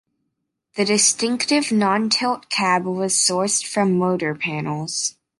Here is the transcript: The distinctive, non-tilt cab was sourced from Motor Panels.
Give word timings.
The 0.77 0.85
distinctive, 0.85 1.71
non-tilt 1.71 2.49
cab 2.49 2.85
was 2.85 3.13
sourced 3.13 3.63
from 3.63 3.99
Motor 3.99 4.33
Panels. 4.33 5.15